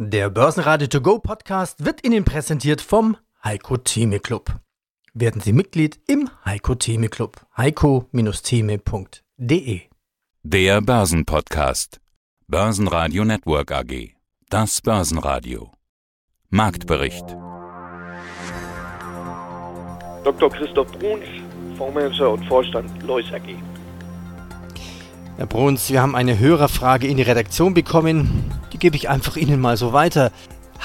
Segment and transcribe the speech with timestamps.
[0.00, 4.60] Der Börsenradio To Go Podcast wird Ihnen präsentiert vom Heiko Theme Club.
[5.12, 7.44] Werden Sie Mitglied im Heiko Theme Club.
[7.56, 9.80] heiko-theme.de
[10.44, 12.00] Der Börsenpodcast.
[12.46, 14.14] Börsenradio Network AG.
[14.48, 15.72] Das Börsenradio.
[16.48, 17.24] Marktbericht.
[20.22, 20.48] Dr.
[20.48, 21.24] Christoph Bruns,
[21.76, 23.56] Fondsmanager und Vorstand Lois AG.
[25.38, 28.54] Herr Bruns, wir haben eine Hörerfrage in die Redaktion bekommen.
[28.78, 30.30] Die gebe ich einfach Ihnen mal so weiter.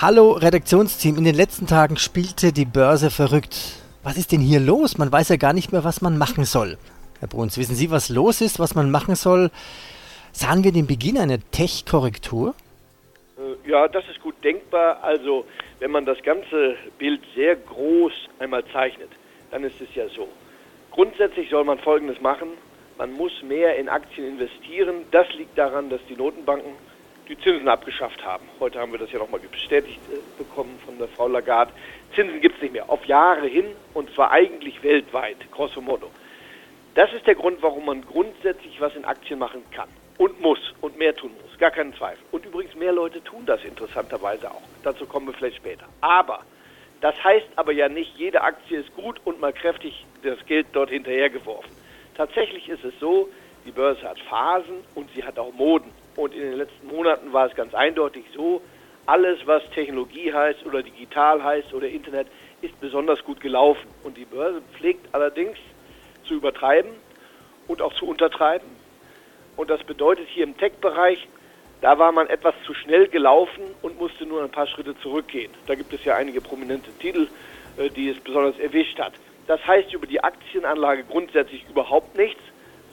[0.01, 3.55] Hallo Redaktionsteam, in den letzten Tagen spielte die Börse verrückt.
[4.01, 4.97] Was ist denn hier los?
[4.97, 6.79] Man weiß ja gar nicht mehr, was man machen soll.
[7.19, 9.51] Herr Bruns, wissen Sie, was los ist, was man machen soll?
[10.31, 12.55] Sahen wir den Beginn einer Tech-Korrektur?
[13.37, 15.03] Äh, ja, das ist gut denkbar.
[15.03, 15.45] Also,
[15.77, 19.11] wenn man das ganze Bild sehr groß einmal zeichnet,
[19.51, 20.27] dann ist es ja so.
[20.89, 22.47] Grundsätzlich soll man Folgendes machen.
[22.97, 25.05] Man muss mehr in Aktien investieren.
[25.11, 26.71] Das liegt daran, dass die Notenbanken
[27.27, 28.45] die Zinsen abgeschafft haben.
[28.59, 31.71] Heute haben wir das ja nochmal bestätigt äh, bekommen von der Frau Lagarde.
[32.15, 32.89] Zinsen gibt es nicht mehr.
[32.89, 36.09] Auf Jahre hin und zwar eigentlich weltweit, grosso modo.
[36.95, 40.97] Das ist der Grund, warum man grundsätzlich was in Aktien machen kann und muss und
[40.97, 41.57] mehr tun muss.
[41.57, 42.23] Gar keinen Zweifel.
[42.31, 44.61] Und übrigens, mehr Leute tun das interessanterweise auch.
[44.83, 45.85] Dazu kommen wir vielleicht später.
[46.01, 46.41] Aber
[47.01, 50.89] das heißt aber ja nicht, jede Aktie ist gut und mal kräftig das Geld dort
[50.89, 51.71] hinterhergeworfen.
[52.15, 53.29] Tatsächlich ist es so,
[53.65, 55.91] die Börse hat Phasen und sie hat auch Moden.
[56.15, 58.61] Und in den letzten Monaten war es ganz eindeutig so,
[59.05, 62.27] alles, was Technologie heißt oder digital heißt oder Internet,
[62.61, 63.87] ist besonders gut gelaufen.
[64.03, 65.57] Und die Börse pflegt allerdings
[66.25, 66.91] zu übertreiben
[67.67, 68.67] und auch zu untertreiben.
[69.55, 71.27] Und das bedeutet hier im Tech-Bereich,
[71.81, 75.51] da war man etwas zu schnell gelaufen und musste nur ein paar Schritte zurückgehen.
[75.67, 77.27] Da gibt es ja einige prominente Titel,
[77.77, 79.13] äh, die es besonders erwischt hat.
[79.47, 82.41] Das heißt über die Aktienanlage grundsätzlich überhaupt nichts,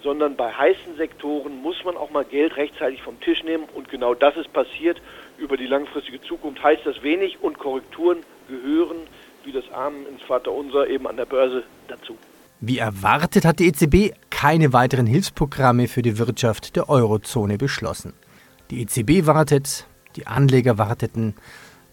[0.03, 4.15] sondern bei heißen Sektoren muss man auch mal Geld rechtzeitig vom Tisch nehmen und genau
[4.15, 5.01] das ist passiert.
[5.39, 8.99] Über die langfristige Zukunft heißt das wenig und Korrekturen gehören,
[9.45, 12.17] wie das Amen ins Vaterunser, eben an der Börse dazu.
[12.61, 18.13] Wie erwartet hat die EZB keine weiteren Hilfsprogramme für die Wirtschaft der Eurozone beschlossen.
[18.71, 21.35] Die EZB wartet, die Anleger warteten,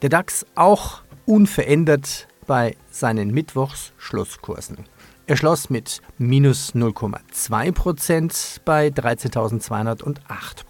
[0.01, 4.85] der DAX auch unverändert bei seinen Mittwochs-Schlusskursen.
[5.29, 10.19] Er schloss mit minus 0,2% bei 13.208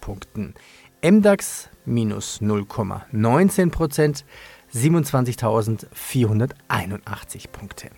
[0.01, 0.56] Punkten.
[1.03, 4.23] MDAX minus 0,19%
[4.73, 7.91] 27.481 Punkte.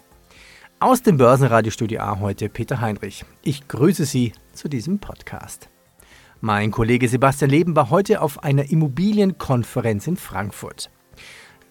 [0.82, 3.24] Aus dem Börsenradiostudio A heute Peter Heinrich.
[3.42, 5.70] Ich grüße Sie zu diesem Podcast.
[6.42, 10.92] Mein Kollege Sebastian Leben war heute auf einer Immobilienkonferenz in Frankfurt.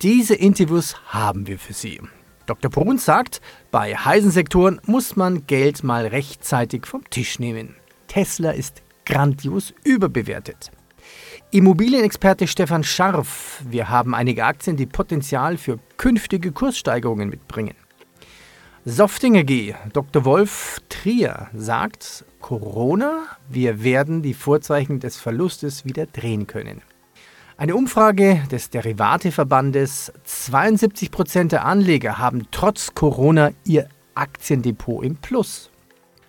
[0.00, 2.00] Diese Interviews haben wir für Sie.
[2.48, 2.70] Dr.
[2.70, 7.76] Bruns sagt, bei heißen Sektoren muss man Geld mal rechtzeitig vom Tisch nehmen.
[8.06, 10.70] Tesla ist grandios überbewertet.
[11.50, 17.74] Immobilienexperte Stefan Scharf, wir haben einige Aktien, die Potenzial für künftige Kurssteigerungen mitbringen.
[18.86, 20.24] Softinger G, Dr.
[20.24, 26.80] Wolf Trier sagt, Corona, wir werden die Vorzeichen des Verlustes wieder drehen können.
[27.60, 35.68] Eine Umfrage des Derivateverbandes, 72 Prozent der Anleger haben trotz Corona ihr Aktiendepot im Plus.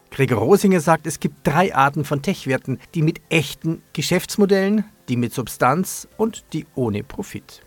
[0.09, 5.31] Gregor Rosinger sagt, es gibt drei Arten von Tech-Werten, die mit echten Geschäftsmodellen, die mit
[5.31, 7.61] Substanz und die ohne Profit.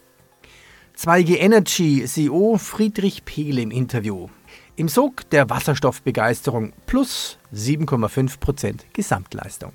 [0.96, 4.26] 2G Energy CEO Friedrich Pehle im Interview.
[4.74, 9.70] Im Sog der Wasserstoffbegeisterung plus 7,5% Gesamtleistung.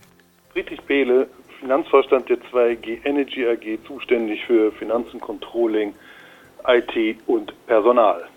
[0.52, 5.94] Friedrich Pehle Finanzvorstand der 2G Energy AG zuständig für Finanzen, Controlling,
[6.68, 8.28] IT und Personal.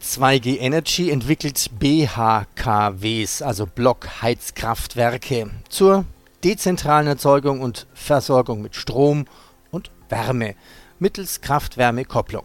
[0.00, 6.04] 2G Energy entwickelt BHKWs, also Blockheizkraftwerke, zur
[6.42, 9.26] dezentralen Erzeugung und Versorgung mit Strom
[9.70, 10.54] und Wärme
[10.98, 12.44] mittels Kraft-Wärme-Kopplung.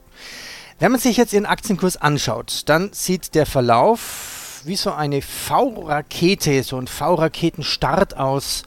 [0.79, 6.63] Wenn man sich jetzt Ihren Aktienkurs anschaut, dann sieht der Verlauf wie so eine V-Rakete,
[6.63, 8.63] so ein V-Raketenstart aus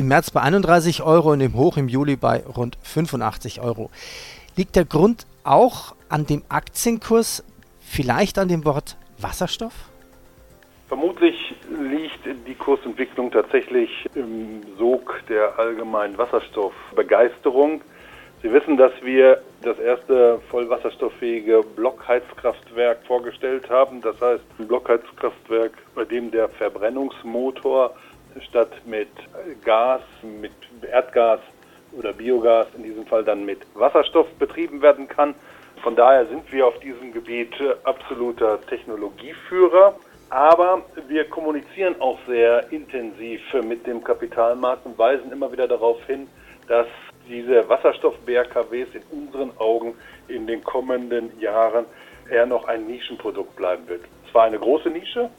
[0.00, 3.90] im März bei 31 Euro und im Hoch im Juli bei rund 85 Euro.
[4.56, 7.44] Liegt der Grund auch an dem Aktienkurs,
[7.80, 9.74] vielleicht an dem Wort Wasserstoff?
[10.88, 17.82] Vermutlich liegt die Kursentwicklung tatsächlich im Sog der allgemeinen Wasserstoffbegeisterung.
[18.42, 24.00] Sie wissen, dass wir das erste vollwasserstofffähige Blockheizkraftwerk vorgestellt haben.
[24.00, 27.94] Das heißt, ein Blockheizkraftwerk, bei dem der Verbrennungsmotor
[28.48, 29.08] statt mit
[29.64, 30.52] Gas, mit
[30.90, 31.40] Erdgas
[31.92, 35.34] oder Biogas, in diesem Fall dann mit Wasserstoff betrieben werden kann.
[35.82, 37.54] Von daher sind wir auf diesem Gebiet
[37.84, 39.94] absoluter Technologieführer.
[40.30, 46.28] Aber wir kommunizieren auch sehr intensiv mit dem Kapitalmarkt und weisen immer wieder darauf hin,
[46.68, 46.86] dass
[47.28, 49.94] diese Wasserstoff-BRKWs in unseren Augen
[50.28, 51.84] in den kommenden Jahren
[52.30, 54.02] eher noch ein Nischenprodukt bleiben wird.
[54.30, 55.30] Zwar eine große Nische,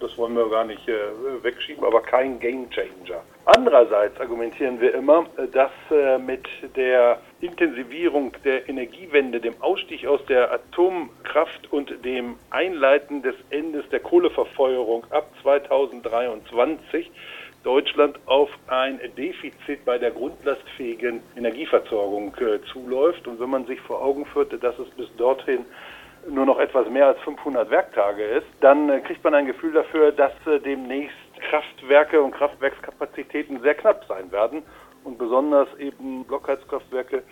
[0.00, 0.94] das wollen wir gar nicht äh,
[1.42, 3.22] wegschieben, aber kein Gamechanger.
[3.44, 6.46] Andererseits argumentieren wir immer, dass äh, mit
[6.76, 14.00] der Intensivierung der Energiewende, dem Ausstieg aus der Atomkraft und dem Einleiten des Endes der
[14.00, 17.10] Kohleverfeuerung ab 2023
[17.62, 23.26] Deutschland auf ein Defizit bei der grundlastfähigen Energieversorgung äh, zuläuft.
[23.26, 25.66] Und wenn man sich vor Augen führte, dass es bis dorthin
[26.28, 30.12] nur noch etwas mehr als 500 Werktage ist, dann äh, kriegt man ein Gefühl dafür,
[30.12, 31.16] dass äh, demnächst
[31.48, 34.62] Kraftwerke und Kraftwerkskapazitäten sehr knapp sein werden
[35.04, 37.22] und besonders eben Blockheizkraftwerke,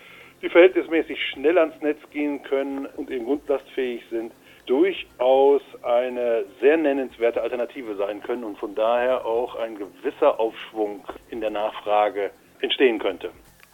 [0.40, 4.32] die verhältnismäßig schnell ans Netz gehen können und eben grundlastfähig sind,
[4.66, 11.40] durchaus eine sehr nennenswerte Alternative sein können und von daher auch ein gewisser Aufschwung in
[11.40, 12.30] der Nachfrage
[12.60, 13.30] entstehen könnte.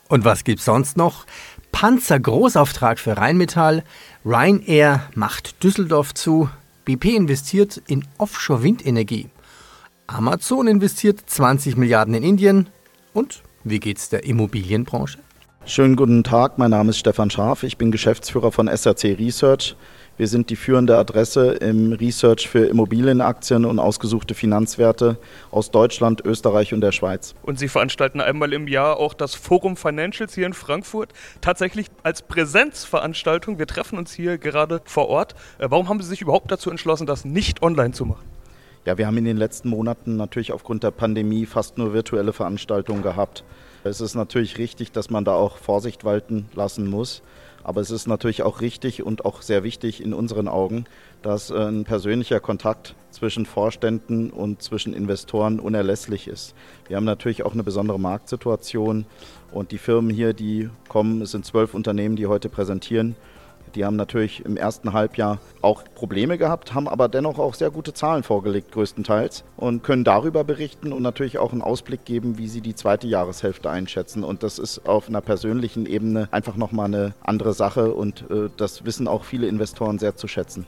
[0.08, 1.24] Und was gibt's sonst noch?
[1.74, 3.82] Panzer-Großauftrag für Rheinmetall,
[4.24, 6.48] Ryanair macht Düsseldorf zu,
[6.84, 9.28] BP investiert in Offshore-Windenergie,
[10.06, 12.68] Amazon investiert 20 Milliarden in Indien.
[13.12, 15.18] Und wie geht's der Immobilienbranche?
[15.66, 19.74] Schönen guten Tag, mein Name ist Stefan Scharf, ich bin Geschäftsführer von SRC Research.
[20.16, 25.18] Wir sind die führende Adresse im Research für Immobilienaktien und ausgesuchte Finanzwerte
[25.50, 27.34] aus Deutschland, Österreich und der Schweiz.
[27.42, 32.22] Und Sie veranstalten einmal im Jahr auch das Forum Financials hier in Frankfurt, tatsächlich als
[32.22, 33.58] Präsenzveranstaltung.
[33.58, 35.34] Wir treffen uns hier gerade vor Ort.
[35.58, 38.24] Äh, warum haben Sie sich überhaupt dazu entschlossen, das nicht online zu machen?
[38.84, 43.02] Ja, wir haben in den letzten Monaten natürlich aufgrund der Pandemie fast nur virtuelle Veranstaltungen
[43.02, 43.42] gehabt.
[43.82, 47.22] Es ist natürlich richtig, dass man da auch Vorsicht walten lassen muss.
[47.64, 50.84] Aber es ist natürlich auch richtig und auch sehr wichtig in unseren Augen,
[51.22, 56.54] dass äh, ein persönlicher Kontakt zwischen Vorständen und zwischen Investoren unerlässlich ist.
[56.88, 59.06] Wir haben natürlich auch eine besondere Marktsituation
[59.50, 63.16] und die Firmen hier, die kommen, es sind zwölf Unternehmen, die heute präsentieren,
[63.74, 67.92] die haben natürlich im ersten Halbjahr auch Probleme gehabt, haben aber dennoch auch sehr gute
[67.92, 72.60] Zahlen vorgelegt, größtenteils, und können darüber berichten und natürlich auch einen Ausblick geben, wie sie
[72.60, 74.24] die zweite Jahreshälfte einschätzen.
[74.24, 78.84] Und das ist auf einer persönlichen Ebene einfach nochmal eine andere Sache und äh, das
[78.84, 80.66] wissen auch viele Investoren sehr zu schätzen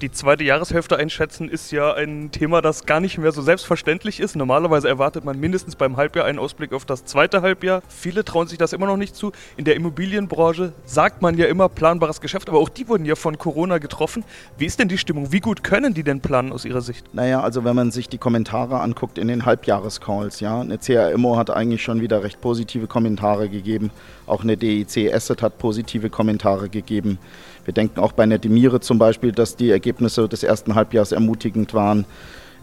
[0.00, 4.36] die zweite Jahreshälfte einschätzen, ist ja ein Thema, das gar nicht mehr so selbstverständlich ist.
[4.36, 7.82] Normalerweise erwartet man mindestens beim Halbjahr einen Ausblick auf das zweite Halbjahr.
[7.88, 9.32] Viele trauen sich das immer noch nicht zu.
[9.56, 13.38] In der Immobilienbranche sagt man ja immer planbares Geschäft, aber auch die wurden ja von
[13.38, 14.24] Corona getroffen.
[14.58, 15.32] Wie ist denn die Stimmung?
[15.32, 17.14] Wie gut können die denn planen aus Ihrer Sicht?
[17.14, 21.50] Naja, also wenn man sich die Kommentare anguckt in den Halbjahrescalls, ja, eine CRMO hat
[21.50, 23.90] eigentlich schon wieder recht positive Kommentare gegeben.
[24.26, 27.18] Auch eine DIC Asset hat positive Kommentare gegeben.
[27.64, 31.74] Wir denken auch bei einer Demire zum Beispiel, dass die Ergebnisse des ersten Halbjahres ermutigend
[31.74, 32.04] waren.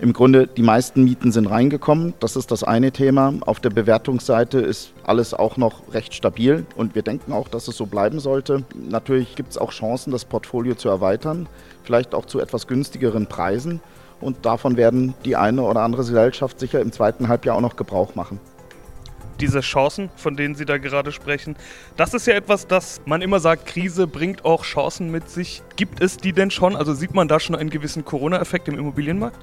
[0.02, 2.14] Im Grunde, die meisten Mieten sind reingekommen.
[2.22, 3.34] Das ist das eine Thema.
[3.42, 7.76] Auf der Bewertungsseite ist alles auch noch recht stabil und wir denken auch, dass es
[7.76, 8.64] so bleiben sollte.
[8.74, 11.50] Natürlich gibt es auch Chancen, das Portfolio zu erweitern,
[11.84, 13.82] vielleicht auch zu etwas günstigeren Preisen.
[14.22, 18.16] Und davon werden die eine oder andere Gesellschaft sicher im zweiten Halbjahr auch noch Gebrauch
[18.16, 18.40] machen
[19.41, 21.56] diese Chancen, von denen Sie da gerade sprechen.
[21.97, 25.62] Das ist ja etwas, das man immer sagt, Krise bringt auch Chancen mit sich.
[25.75, 26.75] Gibt es die denn schon?
[26.75, 29.38] Also sieht man da schon einen gewissen Corona-Effekt im Immobilienmarkt?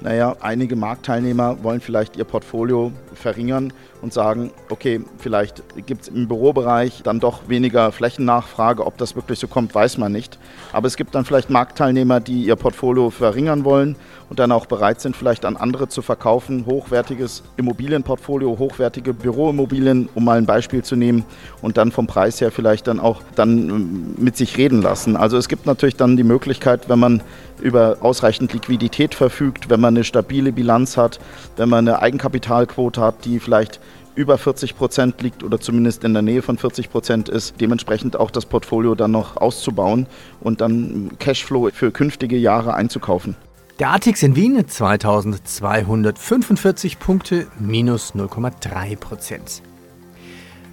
[0.00, 3.72] Naja, einige Marktteilnehmer wollen vielleicht ihr Portfolio verringern
[4.02, 8.86] und sagen, okay, vielleicht gibt es im Bürobereich dann doch weniger Flächennachfrage.
[8.86, 10.38] Ob das wirklich so kommt, weiß man nicht.
[10.72, 13.96] Aber es gibt dann vielleicht Marktteilnehmer, die ihr Portfolio verringern wollen
[14.28, 16.66] und dann auch bereit sind, vielleicht an andere zu verkaufen.
[16.66, 21.24] Hochwertiges Immobilienportfolio, hochwertige Büroimmobilien, um mal ein Beispiel zu nehmen,
[21.62, 25.16] und dann vom Preis her vielleicht dann auch dann ähm, mit sich reden lassen.
[25.16, 27.22] Also es gibt natürlich dann die Möglichkeit, wenn man
[27.60, 31.18] über ausreichend Liquidität verfügt, wenn man eine stabile Bilanz hat,
[31.56, 33.80] wenn man eine Eigenkapitalquote hat, die vielleicht
[34.18, 38.32] über 40 Prozent liegt oder zumindest in der Nähe von 40 Prozent ist, dementsprechend auch
[38.32, 40.08] das Portfolio dann noch auszubauen
[40.40, 43.36] und dann Cashflow für künftige Jahre einzukaufen.
[43.78, 49.62] Der ATX in Wien 2245 Punkte, minus 0,3 Prozent.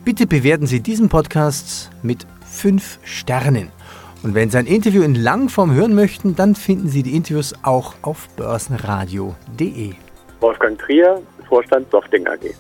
[0.04, 3.68] Bitte bewerten Sie diesen Podcast mit 5 Sternen.
[4.24, 7.94] Und wenn Sie ein Interview in Langform hören möchten, dann finden Sie die Interviews auch
[8.02, 9.94] auf börsenradio.de.
[10.40, 12.56] Wolfgang Trier, Vorstand Softing AG.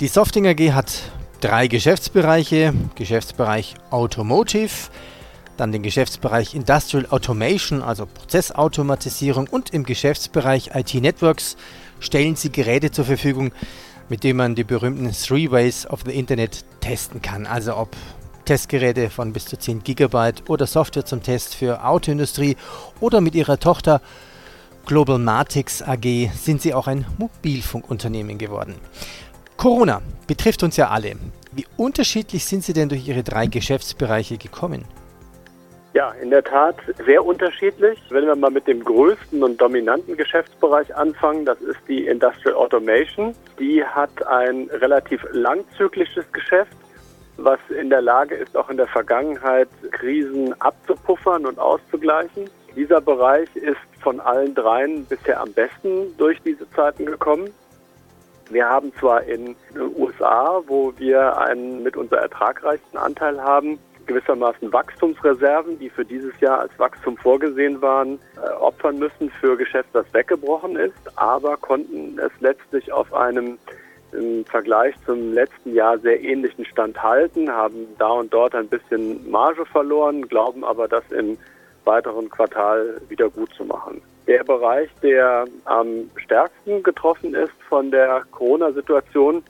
[0.00, 1.02] Die Softing AG hat
[1.42, 2.72] drei Geschäftsbereiche.
[2.94, 4.88] Geschäftsbereich Automotive,
[5.58, 11.58] dann den Geschäftsbereich Industrial Automation, also Prozessautomatisierung und im Geschäftsbereich IT Networks
[11.98, 13.52] stellen sie Geräte zur Verfügung,
[14.08, 17.44] mit denen man die berühmten Three Ways of the Internet testen kann.
[17.44, 17.94] Also ob
[18.46, 22.56] Testgeräte von bis zu 10 GB oder Software zum Test für Autoindustrie
[23.00, 24.00] oder mit ihrer Tochter
[24.86, 28.76] Global Matix AG sind sie auch ein Mobilfunkunternehmen geworden.
[29.60, 31.16] Corona betrifft uns ja alle.
[31.52, 34.86] Wie unterschiedlich sind Sie denn durch Ihre drei Geschäftsbereiche gekommen?
[35.92, 37.98] Ja, in der Tat sehr unterschiedlich.
[38.08, 43.34] Wenn wir mal mit dem größten und dominanten Geschäftsbereich anfangen, das ist die Industrial Automation.
[43.58, 46.72] Die hat ein relativ langzyklisches Geschäft,
[47.36, 52.48] was in der Lage ist, auch in der Vergangenheit Krisen abzupuffern und auszugleichen.
[52.76, 57.50] Dieser Bereich ist von allen dreien bisher am besten durch diese Zeiten gekommen.
[58.50, 64.72] Wir haben zwar in den USA, wo wir einen mit unser ertragreichsten Anteil haben, gewissermaßen
[64.72, 70.12] Wachstumsreserven, die für dieses Jahr als Wachstum vorgesehen waren, äh, opfern müssen für Geschäft, das
[70.12, 73.58] weggebrochen ist, aber konnten es letztlich auf einem
[74.12, 79.30] im Vergleich zum letzten Jahr sehr ähnlichen Stand halten, haben da und dort ein bisschen
[79.30, 81.38] Marge verloren, glauben aber, das im
[81.84, 84.02] weiteren Quartal wieder gut zu machen.
[84.30, 89.42] Der Bereich, der am stärksten getroffen ist von der Corona-Situation,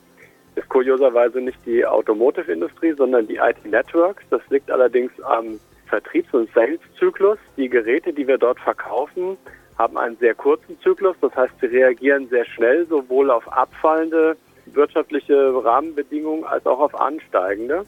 [0.55, 4.23] ist kurioserweise nicht die Automotive-Industrie, sondern die IT-Networks.
[4.31, 7.37] Das liegt allerdings am Vertriebs- und Sales-Zyklus.
[7.57, 9.37] Die Geräte, die wir dort verkaufen,
[9.77, 11.15] haben einen sehr kurzen Zyklus.
[11.21, 14.35] Das heißt, sie reagieren sehr schnell sowohl auf abfallende
[14.65, 17.85] wirtschaftliche Rahmenbedingungen als auch auf ansteigende.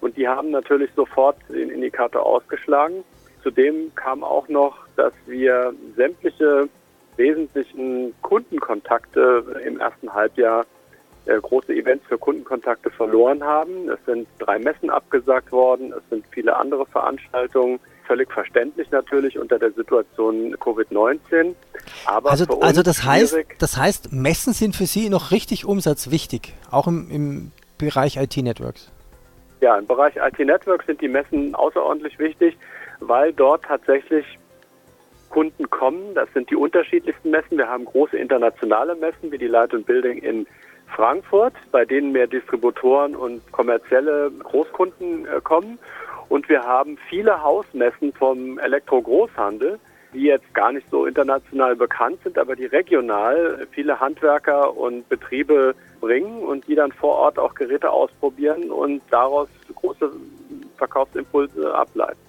[0.00, 3.02] Und die haben natürlich sofort den Indikator ausgeschlagen.
[3.46, 6.68] Zudem kam auch noch, dass wir sämtliche
[7.16, 10.66] wesentlichen Kundenkontakte im ersten Halbjahr
[11.26, 13.88] äh, große Events für Kundenkontakte verloren haben.
[13.88, 17.78] Es sind drei Messen abgesagt worden, es sind viele andere Veranstaltungen.
[18.08, 21.54] Völlig verständlich natürlich unter der Situation Covid-19.
[22.04, 26.88] Aber also, also das heißt, das heißt, Messen sind für Sie noch richtig umsatzwichtig, auch
[26.88, 28.90] im, im Bereich IT-Networks.
[29.60, 32.56] Ja, im Bereich IT-Networks sind die Messen außerordentlich wichtig,
[33.00, 34.24] weil dort tatsächlich
[35.30, 36.14] Kunden kommen.
[36.14, 37.58] Das sind die unterschiedlichsten Messen.
[37.58, 40.46] Wir haben große internationale Messen wie die Light Building in
[40.94, 45.78] Frankfurt, bei denen mehr Distributoren und kommerzielle Großkunden äh, kommen.
[46.28, 49.78] Und wir haben viele Hausmessen vom Elektro-Großhandel,
[50.12, 55.74] die jetzt gar nicht so international bekannt sind, aber die regional viele Handwerker und Betriebe
[56.00, 60.10] bringen und die dann vor Ort auch Geräte ausprobieren und daraus große
[60.78, 62.25] Verkaufsimpulse ableiten.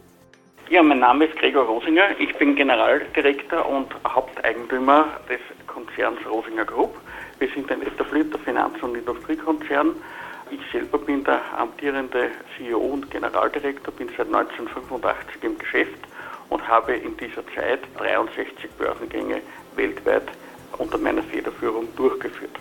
[0.69, 2.19] Ja, mein Name ist Gregor Rosinger.
[2.19, 6.93] Ich bin Generaldirektor und Haupteigentümer des Konzerns Rosinger Group.
[7.39, 9.95] Wir sind ein etablierter Finanz- und Industriekonzern.
[10.51, 15.99] Ich selber bin der amtierende CEO und Generaldirektor, bin seit 1985 im Geschäft
[16.49, 19.41] und habe in dieser Zeit 63 Börsengänge
[19.77, 20.27] weltweit
[20.77, 22.51] unter meiner Federführung durchgeführt.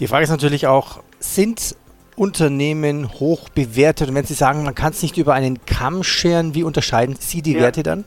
[0.00, 1.76] Die Frage ist natürlich auch, sind
[2.16, 4.08] Unternehmen hoch bewertet?
[4.08, 7.42] Und wenn Sie sagen, man kann es nicht über einen Kamm scheren, wie unterscheiden Sie
[7.42, 7.60] die ja.
[7.60, 8.04] Werte dann?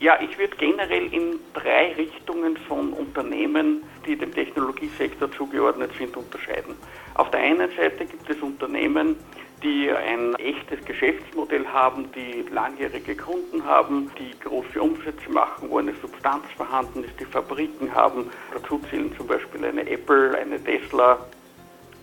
[0.00, 6.74] Ja, ich würde generell in drei Richtungen von Unternehmen, die dem Technologiesektor zugeordnet sind, unterscheiden.
[7.14, 9.16] Auf der einen Seite gibt es Unternehmen,
[9.62, 15.94] die ein echtes Geschäftsmodell haben, die langjährige Kunden haben, die große Umsätze machen, wo eine
[16.02, 18.30] Substanz vorhanden ist, die Fabriken haben.
[18.52, 21.18] Dazu zählen zum Beispiel eine Apple, eine Tesla,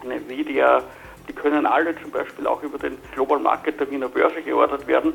[0.03, 0.83] eine Nvidia.
[1.27, 5.13] Die können alle zum Beispiel auch über den Global Market der Wiener Börse geordert werden.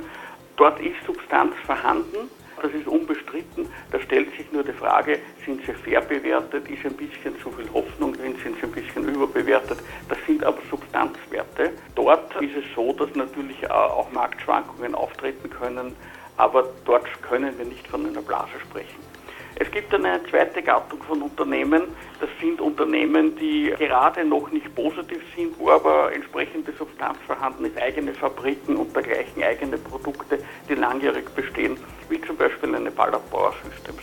[0.56, 2.28] Dort ist Substanz vorhanden
[2.62, 3.68] das ist unbestritten.
[3.90, 7.68] Da stellt sich nur die Frage, sind sie fair bewertet, ist ein bisschen zu viel
[7.72, 9.78] Hoffnung drin, sind sie ein bisschen überbewertet.
[10.08, 11.72] Das sind aber Substanzwerte.
[11.94, 15.94] Dort ist es so, dass natürlich auch Marktschwankungen auftreten können,
[16.36, 19.17] aber dort können wir nicht von einer Blase sprechen.
[19.56, 21.84] Es gibt dann eine zweite Gattung von Unternehmen.
[22.20, 27.76] Das sind Unternehmen, die gerade noch nicht positiv sind, wo aber entsprechende Substanz vorhanden ist,
[27.76, 30.38] eigene Fabriken und dergleichen eigene Produkte,
[30.68, 31.76] die langjährig bestehen,
[32.08, 34.02] wie zum Beispiel eine Ballard Power Systems.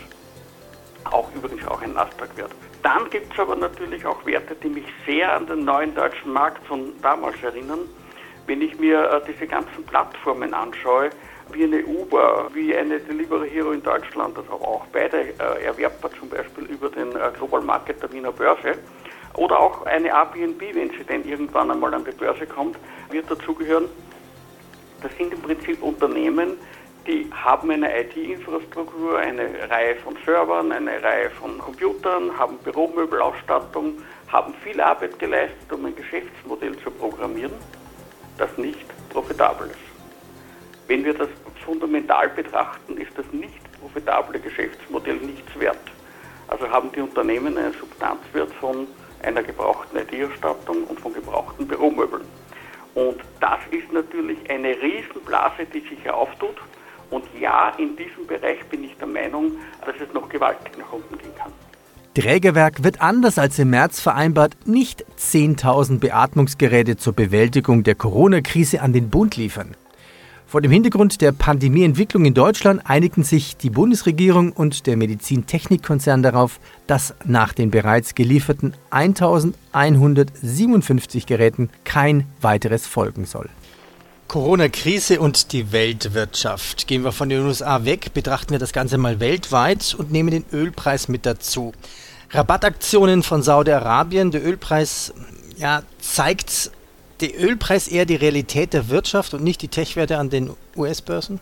[1.05, 2.51] Auch übrigens auch ein Nasdaq-Wert.
[2.83, 6.65] Dann gibt es aber natürlich auch Werte, die mich sehr an den neuen deutschen Markt
[6.67, 7.79] von damals erinnern.
[8.47, 11.09] Wenn ich mir äh, diese ganzen Plattformen anschaue,
[11.55, 16.29] wie eine Uber, wie eine Delivery Hero in Deutschland, also auch beide äh, erwerbbar zum
[16.29, 18.77] Beispiel über den äh, Global Market der Wiener Börse.
[19.35, 22.77] Oder auch eine Airbnb, wenn sie denn irgendwann einmal an die Börse kommt,
[23.09, 23.85] wird dazugehören.
[25.01, 26.57] Das sind im Prinzip Unternehmen,
[27.07, 34.53] die haben eine IT-Infrastruktur, eine Reihe von Servern, eine Reihe von Computern, haben Büromöbelausstattung, haben
[34.63, 37.53] viel Arbeit geleistet, um ein Geschäftsmodell zu programmieren,
[38.37, 39.94] das nicht profitabel ist.
[40.87, 41.29] Wenn wir das
[41.65, 45.79] fundamental betrachten, ist das nicht profitable Geschäftsmodell nichts wert.
[46.47, 48.87] Also haben die Unternehmen einen Substanzwert von
[49.23, 52.25] einer gebrauchten IT-Ausstattung und von gebrauchten Büromöbeln.
[52.93, 56.55] Und das ist natürlich eine Riesenblase, die sich hier auftut.
[57.09, 59.53] Und ja, in diesem Bereich bin ich der Meinung,
[59.85, 61.51] dass es noch gewaltig nach unten gehen kann.
[62.13, 68.93] Trägerwerk wird anders als im März vereinbart nicht 10.000 Beatmungsgeräte zur Bewältigung der Corona-Krise an
[68.93, 69.75] den Bund liefern.
[70.47, 76.59] Vor dem Hintergrund der Pandemieentwicklung in Deutschland einigten sich die Bundesregierung und der Medizintechnikkonzern darauf,
[76.85, 83.49] dass nach den bereits gelieferten 1157 Geräten kein weiteres folgen soll.
[84.27, 86.87] Corona-Krise und die Weltwirtschaft.
[86.87, 90.45] Gehen wir von den USA weg, betrachten wir das Ganze mal weltweit und nehmen den
[90.51, 91.73] Ölpreis mit dazu.
[92.31, 95.13] Rabattaktionen von Saudi-Arabien, der Ölpreis
[95.57, 96.71] ja, zeigt
[97.21, 101.39] der Ölpreis eher die Realität der Wirtschaft und nicht die Tech-Werte an den US-Börsen?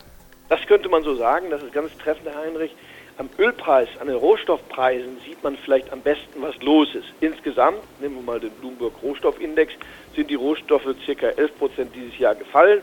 [0.48, 2.70] Das könnte man so sagen, das ist ganz treffend, Herr Heinrich.
[3.16, 7.06] Am Ölpreis, an den Rohstoffpreisen sieht man vielleicht am besten, was los ist.
[7.20, 9.72] Insgesamt, nehmen wir mal den Bloomberg Rohstoffindex,
[10.16, 11.26] sind die Rohstoffe ca.
[11.28, 12.80] 11 Prozent dieses Jahr gefallen.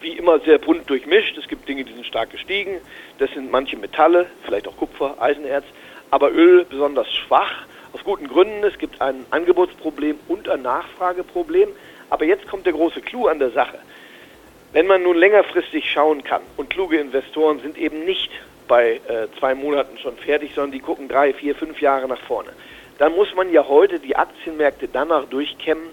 [0.00, 1.38] Wie immer sehr bunt durchmischt.
[1.38, 2.80] Es gibt Dinge, die sind stark gestiegen.
[3.18, 5.64] Das sind manche Metalle, vielleicht auch Kupfer, Eisenerz,
[6.10, 7.66] aber Öl besonders schwach.
[7.92, 8.64] Aus guten Gründen.
[8.64, 11.68] Es gibt ein Angebotsproblem und ein Nachfrageproblem.
[12.10, 13.78] Aber jetzt kommt der große Clou an der Sache.
[14.72, 18.30] Wenn man nun längerfristig schauen kann und kluge Investoren sind eben nicht
[18.66, 22.50] bei äh, zwei Monaten schon fertig, sondern die gucken drei, vier, fünf Jahre nach vorne,
[22.98, 25.88] dann muss man ja heute die Aktienmärkte danach durchkämmen,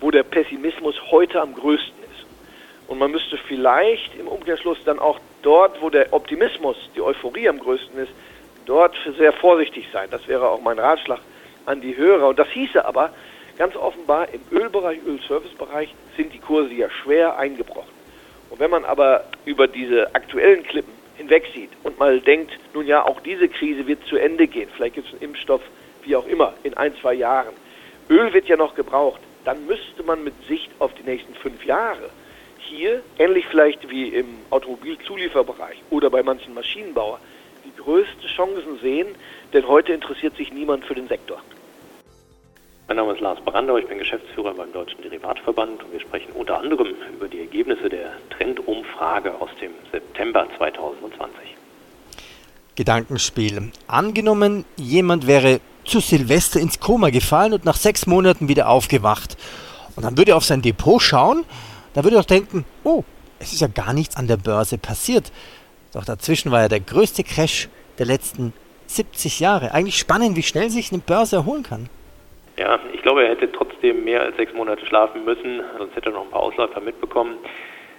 [0.00, 2.26] wo der Pessimismus heute am größten ist.
[2.88, 7.58] Und man müsste vielleicht im Umkehrschluss dann auch dort, wo der Optimismus, die Euphorie am
[7.58, 8.12] größten ist,
[8.66, 10.08] dort sehr vorsichtig sein.
[10.10, 11.20] Das wäre auch mein Ratschlag
[11.64, 12.28] an die Hörer.
[12.28, 13.10] Und das hieße aber,
[13.58, 17.90] Ganz offenbar im Ölbereich, Ölservicebereich sind die Kurse ja schwer eingebrochen.
[18.50, 23.18] Und wenn man aber über diese aktuellen Klippen hinwegsieht und mal denkt, nun ja, auch
[23.20, 25.60] diese Krise wird zu Ende gehen, vielleicht gibt es einen Impfstoff,
[26.04, 27.52] wie auch immer, in ein, zwei Jahren.
[28.08, 32.10] Öl wird ja noch gebraucht, dann müsste man mit Sicht auf die nächsten fünf Jahre
[32.58, 37.20] hier, ähnlich vielleicht wie im Automobilzulieferbereich oder bei manchen Maschinenbauern,
[37.64, 39.08] die größte Chancen sehen,
[39.52, 41.42] denn heute interessiert sich niemand für den Sektor.
[42.88, 46.58] Mein Name ist Lars Brandau, ich bin Geschäftsführer beim Deutschen Derivatverband und wir sprechen unter
[46.58, 51.30] anderem über die Ergebnisse der Trendumfrage aus dem September 2020.
[52.76, 53.72] Gedankenspiel.
[53.88, 59.36] Angenommen, jemand wäre zu Silvester ins Koma gefallen und nach sechs Monaten wieder aufgewacht.
[59.94, 61.44] Und dann würde er auf sein Depot schauen,
[61.92, 63.04] da würde er doch denken, oh,
[63.38, 65.30] es ist ja gar nichts an der Börse passiert.
[65.92, 68.54] Doch dazwischen war ja der größte Crash der letzten
[68.86, 69.72] 70 Jahre.
[69.72, 71.90] Eigentlich spannend, wie schnell sich eine Börse erholen kann.
[72.58, 76.14] Ja, ich glaube, er hätte trotzdem mehr als sechs Monate schlafen müssen, sonst hätte er
[76.14, 77.36] noch ein paar Ausläufer mitbekommen.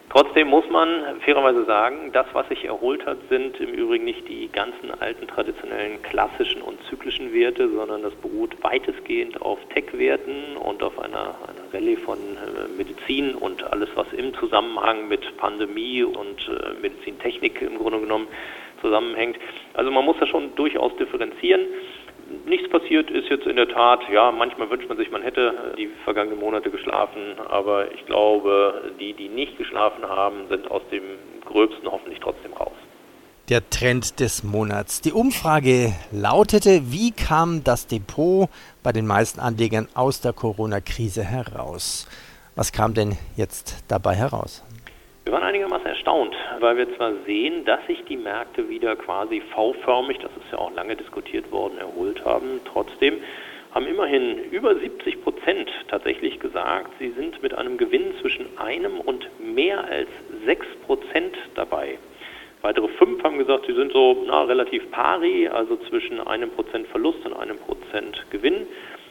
[0.09, 4.49] Trotzdem muss man fairerweise sagen, das, was sich erholt hat, sind im Übrigen nicht die
[4.51, 10.99] ganzen alten traditionellen klassischen und zyklischen Werte, sondern das beruht weitestgehend auf Tech-Werten und auf
[10.99, 16.81] einer, einer Rallye von äh, Medizin und alles, was im Zusammenhang mit Pandemie und äh,
[16.81, 18.27] Medizintechnik im Grunde genommen
[18.81, 19.37] zusammenhängt.
[19.73, 21.61] Also man muss da schon durchaus differenzieren
[22.45, 25.89] nichts passiert ist jetzt in der Tat, ja, manchmal wünscht man sich, man hätte die
[26.03, 31.03] vergangenen Monate geschlafen, aber ich glaube, die, die nicht geschlafen haben, sind aus dem
[31.45, 32.73] Gröbsten hoffentlich trotzdem raus.
[33.49, 35.01] Der Trend des Monats.
[35.01, 38.47] Die Umfrage lautete, wie kam das Depot
[38.83, 42.07] bei den meisten Anlegern aus der Corona-Krise heraus?
[42.55, 44.63] Was kam denn jetzt dabei heraus?
[45.29, 50.17] Wir waren einigermaßen erstaunt, weil wir zwar sehen, dass sich die Märkte wieder quasi V-förmig,
[50.17, 52.59] das ist ja auch lange diskutiert worden, erholt haben.
[52.65, 53.21] Trotzdem
[53.69, 59.29] haben immerhin über 70 Prozent tatsächlich gesagt, sie sind mit einem Gewinn zwischen einem und
[59.39, 60.09] mehr als
[60.45, 61.99] 6 Prozent dabei.
[62.63, 67.23] Weitere fünf haben gesagt, sie sind so na, relativ pari, also zwischen einem Prozent Verlust
[67.27, 68.65] und einem Prozent Gewinn.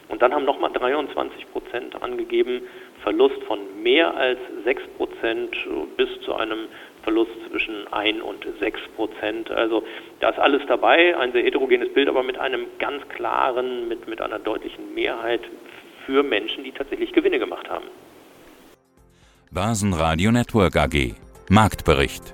[0.09, 2.63] Und dann haben nochmal 23 Prozent angegeben,
[3.03, 5.55] Verlust von mehr als 6 Prozent
[5.97, 6.67] bis zu einem
[7.03, 9.51] Verlust zwischen 1 und 6 Prozent.
[9.51, 9.83] Also
[10.19, 14.21] da ist alles dabei, ein sehr heterogenes Bild, aber mit einem ganz klaren, mit, mit
[14.21, 15.41] einer deutlichen Mehrheit
[16.05, 17.85] für Menschen, die tatsächlich Gewinne gemacht haben.
[19.51, 21.15] Börsenradio Network AG
[21.49, 22.33] Marktbericht